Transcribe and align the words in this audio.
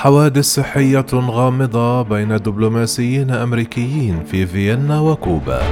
حوادث 0.00 0.44
صحية 0.44 1.06
غامضة 1.14 2.02
بين 2.02 2.36
دبلوماسيين 2.36 3.30
أمريكيين 3.30 4.24
في 4.24 4.46
فيينا 4.46 5.00
وكوبا. 5.00 5.62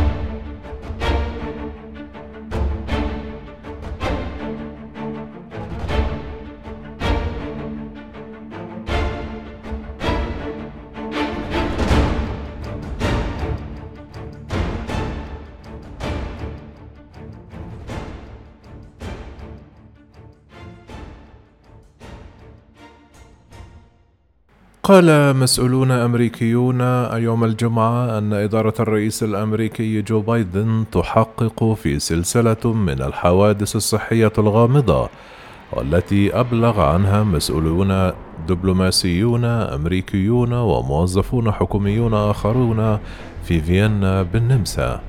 قال 24.89 25.37
مسؤولون 25.37 25.91
أمريكيون 25.91 26.81
يوم 27.13 27.45
الجمعة 27.45 28.19
أن 28.19 28.33
إدارة 28.33 28.75
الرئيس 28.81 29.23
الأمريكي 29.23 30.03
جو 30.03 30.21
بايدن 30.21 30.85
تحقق 30.93 31.73
في 31.73 31.99
سلسلة 31.99 32.73
من 32.73 33.03
الحوادث 33.03 33.77
الصحية 33.77 34.33
الغامضة 34.39 35.09
والتي 35.73 36.41
أبلغ 36.41 36.81
عنها 36.81 37.23
مسؤولون 37.23 38.13
دبلوماسيون 38.49 39.45
أمريكيون 39.45 40.53
وموظفون 40.53 41.53
حكوميون 41.53 42.15
آخرون 42.15 42.99
في 43.45 43.61
فيينا 43.61 44.23
بالنمسا. 44.23 45.01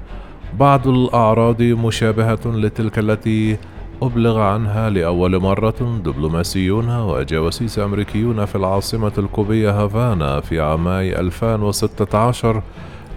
بعض 0.59 0.88
الأعراض 0.88 1.61
مشابهة 1.61 2.39
لتلك 2.45 2.99
التي 2.99 3.57
أبلغ 4.02 4.39
عنها 4.39 4.89
لأول 4.89 5.39
مرة 5.41 5.99
دبلوماسيون 6.05 6.99
وجواسيس 6.99 7.80
أمريكيون 7.80 8.45
في 8.45 8.55
العاصمة 8.55 9.12
الكوبية 9.17 9.72
هافانا 9.84 10.41
في 10.41 10.59
عامي 10.59 11.20
2016 11.20 12.62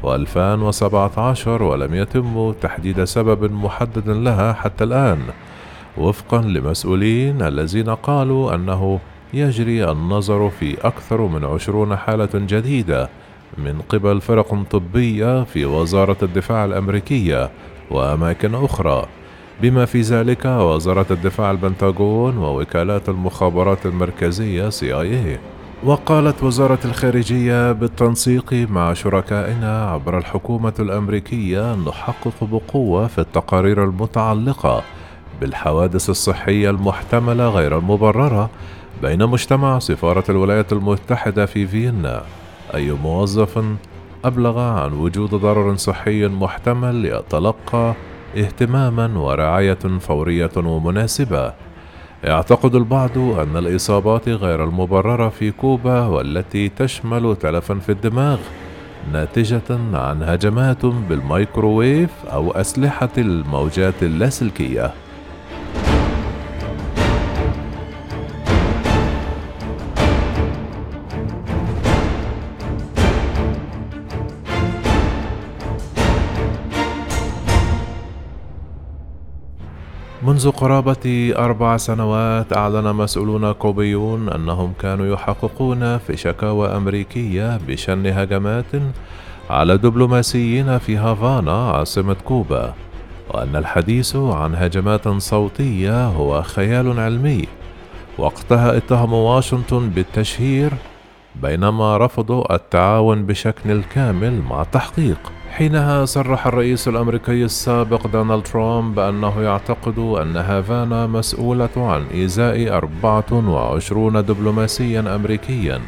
و2017 0.04 1.46
ولم 1.46 1.94
يتم 1.94 2.52
تحديد 2.60 3.04
سبب 3.04 3.52
محدد 3.52 4.08
لها 4.08 4.52
حتى 4.52 4.84
الآن. 4.84 5.20
وفقا 5.98 6.40
لمسؤولين 6.42 7.42
الذين 7.42 7.90
قالوا 7.90 8.54
أنه 8.54 9.00
يجري 9.34 9.90
النظر 9.90 10.50
في 10.50 10.86
أكثر 10.86 11.20
من 11.20 11.44
عشرون 11.44 11.96
حالة 11.96 12.30
جديدة 12.34 13.08
من 13.58 13.80
قبل 13.88 14.20
فرق 14.20 14.62
طبية 14.70 15.44
في 15.44 15.64
وزارة 15.64 16.16
الدفاع 16.22 16.64
الأمريكية 16.64 17.50
وأماكن 17.90 18.54
أخرى. 18.54 19.06
بما 19.60 19.84
في 19.84 20.00
ذلك 20.00 20.44
وزارة 20.44 21.06
الدفاع 21.10 21.50
البنتاغون 21.50 22.38
ووكالات 22.38 23.08
المخابرات 23.08 23.86
المركزية 23.86 24.70
CIA 24.70 25.38
وقالت 25.84 26.42
وزارة 26.42 26.78
الخارجية 26.84 27.72
بالتنسيق 27.72 28.52
مع 28.54 28.92
شركائنا 28.92 29.86
عبر 29.86 30.18
الحكومة 30.18 30.72
الأمريكية 30.78 31.74
نحقق 31.74 32.44
بقوة 32.44 33.06
في 33.06 33.18
التقارير 33.18 33.84
المتعلقة 33.84 34.82
بالحوادث 35.40 36.10
الصحية 36.10 36.70
المحتملة 36.70 37.48
غير 37.48 37.78
المبررة 37.78 38.50
بين 39.02 39.26
مجتمع 39.26 39.78
سفارة 39.78 40.24
الولايات 40.28 40.72
المتحدة 40.72 41.46
في 41.46 41.66
فيينا. 41.66 42.22
أي 42.74 42.92
موظف 42.92 43.64
أبلغ 44.24 44.58
عن 44.58 44.92
وجود 44.92 45.30
ضرر 45.30 45.76
صحي 45.76 46.28
محتمل 46.28 47.06
يتلقى 47.06 47.94
اهتماما 48.36 49.18
ورعاية 49.18 49.78
فورية 50.00 50.50
ومناسبة. 50.56 51.52
يعتقد 52.24 52.74
البعض 52.74 53.18
أن 53.18 53.56
الإصابات 53.56 54.28
غير 54.28 54.64
المبررة 54.64 55.28
في 55.28 55.50
كوبا 55.50 56.06
والتي 56.06 56.68
تشمل 56.68 57.36
تلفا 57.36 57.74
في 57.74 57.92
الدماغ 57.92 58.38
ناتجة 59.12 59.78
عن 59.92 60.22
هجمات 60.22 60.86
بالميكروويف 60.86 62.10
أو 62.32 62.50
أسلحة 62.50 63.08
الموجات 63.18 64.02
اللاسلكية 64.02 64.92
منذ 80.22 80.50
قرابة 80.50 81.34
أربع 81.38 81.76
سنوات 81.76 82.56
أعلن 82.56 82.92
مسؤولون 82.92 83.52
كوبيون 83.52 84.28
أنهم 84.28 84.72
كانوا 84.80 85.06
يحققون 85.06 85.98
في 85.98 86.16
شكاوى 86.16 86.68
أمريكية 86.68 87.58
بشن 87.68 88.06
هجمات 88.06 88.72
على 89.50 89.78
دبلوماسيين 89.78 90.78
في 90.78 90.96
هافانا 90.96 91.70
عاصمة 91.70 92.16
كوبا. 92.24 92.74
وأن 93.30 93.56
الحديث 93.56 94.16
عن 94.16 94.54
هجمات 94.54 95.08
صوتية 95.08 96.06
هو 96.06 96.42
خيال 96.42 97.00
علمي. 97.00 97.44
وقتها 98.18 98.76
اتهم 98.76 99.12
واشنطن 99.12 99.88
بالتشهير 99.88 100.72
بينما 101.34 101.98
رفضوا 101.98 102.54
التعاون 102.54 103.26
بشكل 103.26 103.70
الكامل 103.70 104.42
مع 104.42 104.62
التحقيق 104.62 105.32
حينها 105.50 106.04
صرح 106.04 106.46
الرئيس 106.46 106.88
الأمريكي 106.88 107.44
السابق 107.44 108.06
دونالد 108.06 108.42
ترامب 108.42 108.94
بأنه 108.94 109.42
يعتقد 109.42 109.98
أن 109.98 110.36
هافانا 110.36 111.06
مسؤولة 111.06 111.70
عن 111.76 112.06
إيذاء 112.14 112.76
24 112.76 114.24
دبلوماسيا 114.24 115.00
أمريكيا 115.00 115.80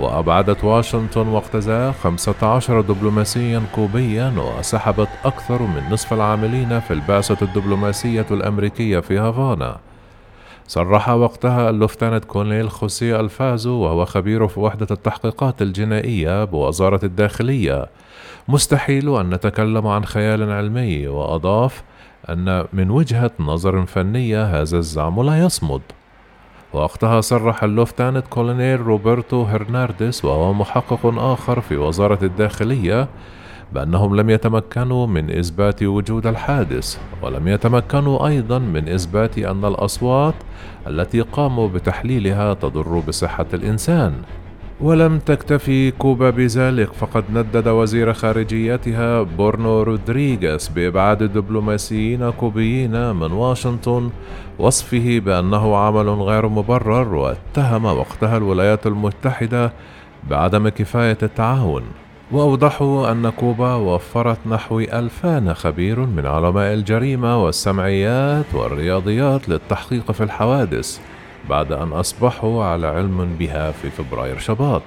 وأبعدت 0.00 0.64
واشنطن 0.64 1.28
وقت 1.28 1.56
ذاك 1.56 1.94
15 1.94 2.80
دبلوماسيا 2.80 3.62
كوبيا 3.74 4.34
وسحبت 4.38 5.08
أكثر 5.24 5.62
من 5.62 5.82
نصف 5.90 6.12
العاملين 6.12 6.80
في 6.80 6.92
البعثة 6.92 7.36
الدبلوماسية 7.42 8.26
الأمريكية 8.30 9.00
في 9.00 9.18
هافانا. 9.18 9.76
صرح 10.66 11.08
وقتها 11.08 11.70
اللوفتنانت 11.70 12.24
كولونيل 12.24 12.70
خوسيه 12.70 13.20
الفازو 13.20 13.72
وهو 13.72 14.04
خبير 14.04 14.48
في 14.48 14.60
وحدة 14.60 14.86
التحقيقات 14.90 15.62
الجنائية 15.62 16.44
بوزارة 16.44 17.00
الداخلية. 17.04 17.86
مستحيل 18.48 19.16
أن 19.16 19.30
نتكلم 19.30 19.86
عن 19.86 20.04
خيال 20.04 20.50
علمي 20.50 21.06
وأضاف 21.06 21.82
أن 22.28 22.64
من 22.72 22.90
وجهة 22.90 23.30
نظر 23.40 23.86
فنية 23.86 24.44
هذا 24.44 24.78
الزعم 24.78 25.22
لا 25.22 25.44
يصمد. 25.44 25.82
وقتها 26.72 27.20
صرح 27.20 27.64
اللفتنانت 27.64 28.26
كولونيل 28.26 28.80
روبرتو 28.80 29.42
هرنانديز 29.42 30.24
وهو 30.24 30.52
محقق 30.52 31.00
آخر 31.18 31.60
في 31.60 31.76
وزارة 31.76 32.18
الداخلية 32.24 33.08
بأنهم 33.74 34.16
لم 34.16 34.30
يتمكنوا 34.30 35.06
من 35.06 35.38
إثبات 35.38 35.82
وجود 35.82 36.26
الحادث 36.26 36.98
ولم 37.22 37.48
يتمكنوا 37.48 38.26
أيضا 38.26 38.58
من 38.58 38.88
إثبات 38.88 39.38
أن 39.38 39.64
الأصوات 39.64 40.34
التي 40.86 41.20
قاموا 41.20 41.68
بتحليلها 41.68 42.54
تضر 42.54 42.98
بصحة 43.08 43.46
الإنسان. 43.54 44.12
ولم 44.80 45.18
تكتفي 45.18 45.90
كوبا 45.90 46.30
بذلك 46.30 46.92
فقد 46.92 47.24
ندد 47.32 47.68
وزير 47.68 48.12
خارجيتها 48.12 49.22
برونو 49.22 49.82
رودريغيز 49.82 50.68
بإبعاد 50.68 51.22
دبلوماسيين 51.22 52.30
كوبيين 52.30 53.12
من 53.12 53.32
واشنطن 53.32 54.10
وصفه 54.58 55.18
بأنه 55.18 55.76
عمل 55.76 56.08
غير 56.08 56.48
مبرر 56.48 57.14
واتهم 57.14 57.84
وقتها 57.84 58.36
الولايات 58.36 58.86
المتحدة 58.86 59.72
بعدم 60.30 60.68
كفاية 60.68 61.18
التعاون. 61.22 61.82
وأوضحوا 62.32 63.12
أن 63.12 63.30
كوبا 63.30 63.74
وفرت 63.74 64.38
نحو 64.46 64.80
ألفان 64.80 65.54
خبير 65.54 66.00
من 66.00 66.26
علماء 66.26 66.74
الجريمة 66.74 67.44
والسمعيات 67.44 68.44
والرياضيات 68.54 69.48
للتحقيق 69.48 70.12
في 70.12 70.22
الحوادث 70.24 71.00
بعد 71.50 71.72
أن 71.72 71.92
أصبحوا 71.92 72.64
على 72.64 72.86
علم 72.86 73.36
بها 73.38 73.70
في 73.70 73.90
فبراير 73.90 74.38
شباط. 74.38 74.82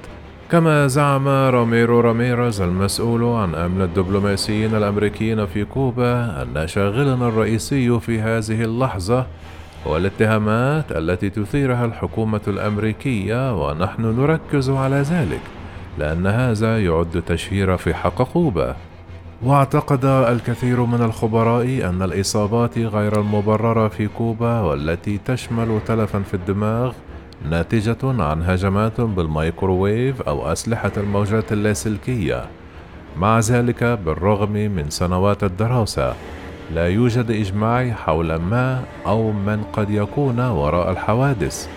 كما 0.52 0.88
زعم 0.88 1.28
راميرو 1.28 2.00
راميرز 2.00 2.62
المسؤول 2.62 3.24
عن 3.24 3.56
أمن 3.56 3.82
الدبلوماسيين 3.82 4.76
الأمريكيين 4.76 5.46
في 5.46 5.66
كوبا 5.66 6.42
أن 6.42 6.68
شاغلنا 6.68 7.28
الرئيسي 7.28 8.00
في 8.00 8.22
هذه 8.22 8.64
اللحظة 8.64 9.26
هو 9.88 9.98
الاتهامات 9.98 10.92
التي 10.92 11.30
تثيرها 11.30 11.86
الحكومة 11.86 12.42
الأمريكية 12.48 13.68
ونحن 13.68 14.02
نركز 14.02 14.70
على 14.70 14.96
ذلك. 14.96 15.42
لأن 15.98 16.28
هذا 16.28 16.86
يعد 16.86 17.24
تشهير 17.28 17.78
في 17.78 17.94
حق 17.94 18.22
كوبا 18.22 18.76
واعتقد 19.44 20.06
الكثير 20.06 20.86
من 20.86 21.02
الخبراء 21.02 21.66
أن 21.90 22.02
الإصابات 22.02 22.78
غير 22.78 23.20
المبررة 23.20 23.88
في 23.88 24.08
كوبا 24.08 24.62
والتي 24.62 25.18
تشمل 25.26 25.80
تلفا 25.86 26.20
في 26.20 26.34
الدماغ 26.34 26.94
ناتجة 27.50 27.98
عن 28.04 28.44
هجمات 28.44 29.02
بالميكروويف 29.02 30.22
أو 30.22 30.52
أسلحة 30.52 30.92
الموجات 30.98 31.52
اللاسلكية. 31.52 32.46
مع 33.18 33.40
ذلك 33.40 33.84
بالرغم 33.84 34.52
من 34.52 34.90
سنوات 34.90 35.44
الدراسة 35.44 36.14
لا 36.74 36.88
يوجد 36.88 37.32
إجماع 37.32 37.92
حول 37.92 38.36
ما 38.36 38.84
أو 39.06 39.32
من 39.32 39.64
قد 39.74 39.90
يكون 39.90 40.40
وراء 40.40 40.92
الحوادث 40.92 41.68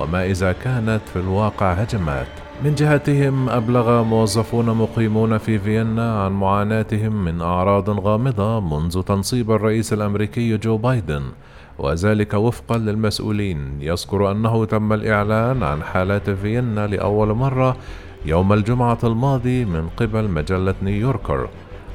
وما 0.00 0.26
إذا 0.26 0.52
كانت 0.52 1.00
في 1.12 1.18
الواقع 1.18 1.72
هجمات. 1.72 2.43
من 2.62 2.74
جهتهم 2.74 3.48
أبلغ 3.48 4.02
موظفون 4.02 4.66
مقيمون 4.66 5.38
في 5.38 5.58
فيينا 5.58 6.24
عن 6.24 6.32
معاناتهم 6.32 7.24
من 7.24 7.40
أعراض 7.40 7.90
غامضة 7.90 8.60
منذ 8.60 9.02
تنصيب 9.02 9.50
الرئيس 9.50 9.92
الأمريكي 9.92 10.56
جو 10.56 10.76
بايدن 10.76 11.22
وذلك 11.78 12.34
وفقا 12.34 12.78
للمسؤولين. 12.78 13.78
يذكر 13.80 14.30
أنه 14.30 14.64
تم 14.64 14.92
الإعلان 14.92 15.62
عن 15.62 15.82
حالات 15.82 16.30
فيينا 16.30 16.86
لأول 16.86 17.28
مرة 17.34 17.76
يوم 18.26 18.52
الجمعة 18.52 18.98
الماضي 19.04 19.64
من 19.64 19.88
قبل 19.88 20.28
مجلة 20.28 20.74
نيويوركر. 20.82 21.48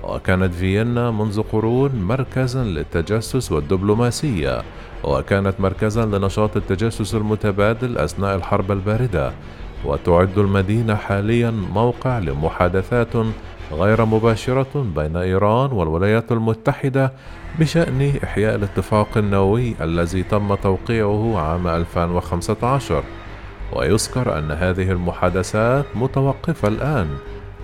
وكانت 0.04 0.54
فيينا 0.54 1.12
منذ 1.12 1.42
قرون 1.42 1.92
مركزا 1.96 2.64
للتجسس 2.64 3.52
والدبلوماسية 3.52 4.62
وكانت 5.04 5.54
مركزا 5.60 6.06
لنشاط 6.06 6.58
التجسس 6.58 7.16
المتبادل 7.16 7.98
أثناء 7.98 8.36
الحرب 8.36 8.72
الباردة. 8.72 9.32
وتعد 9.86 10.38
المدينة 10.38 10.96
حاليا 10.96 11.52
موقع 11.52 12.20
لمحادثات 12.20 13.14
غير 13.72 14.06
مباشرة 14.06 14.86
بين 14.96 15.16
إيران 15.18 15.72
والولايات 15.72 16.32
المتحدة 16.32 17.14
بشأن 17.60 18.14
إحياء 18.24 18.56
الاتفاق 18.56 19.18
النووي 19.18 19.76
الذي 19.82 20.24
تم 20.24 20.56
توقيعه 20.56 21.40
عام 21.40 21.68
2015 21.68 23.04
ويذكر 23.74 24.40
أن 24.40 24.52
هذه 24.52 24.92
المحادثات 24.92 25.86
متوقفة 25.96 26.68
الآن 26.68 27.08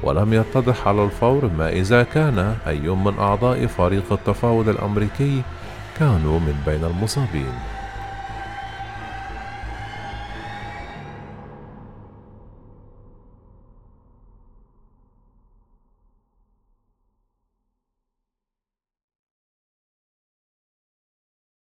ولم 0.04 0.34
يتضح 0.34 0.88
على 0.88 1.04
الفور 1.04 1.50
ما 1.58 1.70
إذا 1.70 2.04
كان 2.04 2.56
أي 2.68 2.90
من 2.90 3.14
أعضاء 3.20 3.66
فريق 3.66 4.14
التفاوض 4.14 4.70
الأمريكي 4.70 5.42
كانوا 6.00 6.40
من 6.40 6.56
بين 6.66 6.84
المصابين. 6.84 7.75